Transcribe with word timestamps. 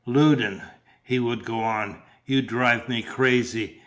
Loudon," 0.07 0.63
he 1.03 1.19
would 1.19 1.45
go 1.45 1.59
on, 1.59 2.01
"you 2.25 2.41
drive 2.41 2.89
me 2.89 3.03
crazy. 3.03 3.77